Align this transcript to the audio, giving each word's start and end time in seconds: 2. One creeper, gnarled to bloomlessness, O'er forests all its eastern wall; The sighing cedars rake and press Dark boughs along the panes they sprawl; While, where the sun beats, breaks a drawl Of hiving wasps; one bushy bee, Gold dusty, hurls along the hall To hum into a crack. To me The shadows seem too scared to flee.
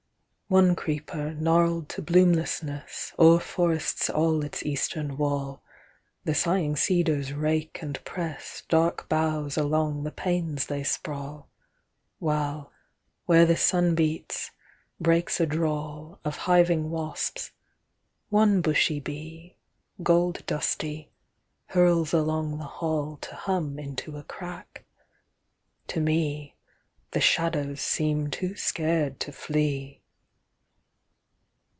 2. 0.49 0.53
One 0.55 0.75
creeper, 0.75 1.33
gnarled 1.35 1.87
to 1.87 2.01
bloomlessness, 2.01 3.13
O'er 3.17 3.39
forests 3.39 4.09
all 4.09 4.43
its 4.43 4.63
eastern 4.65 5.15
wall; 5.15 5.63
The 6.25 6.35
sighing 6.35 6.75
cedars 6.75 7.31
rake 7.31 7.81
and 7.81 8.03
press 8.03 8.63
Dark 8.67 9.07
boughs 9.07 9.55
along 9.57 10.03
the 10.03 10.11
panes 10.11 10.65
they 10.65 10.83
sprawl; 10.83 11.49
While, 12.19 12.69
where 13.27 13.45
the 13.45 13.55
sun 13.55 13.95
beats, 13.95 14.51
breaks 14.99 15.39
a 15.39 15.45
drawl 15.45 16.19
Of 16.25 16.39
hiving 16.39 16.89
wasps; 16.89 17.51
one 18.27 18.59
bushy 18.59 18.99
bee, 18.99 19.55
Gold 20.03 20.45
dusty, 20.47 21.13
hurls 21.67 22.13
along 22.13 22.57
the 22.57 22.65
hall 22.65 23.15
To 23.21 23.35
hum 23.35 23.79
into 23.79 24.17
a 24.17 24.23
crack. 24.23 24.83
To 25.87 26.01
me 26.01 26.57
The 27.11 27.21
shadows 27.21 27.79
seem 27.79 28.29
too 28.29 28.57
scared 28.57 29.17
to 29.21 29.31
flee. 29.31 29.99